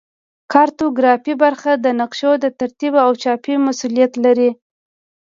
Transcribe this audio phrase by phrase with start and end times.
[0.51, 4.51] کارتوګرافي برخه د نقشو د ترتیب او چاپ مسوولیت لري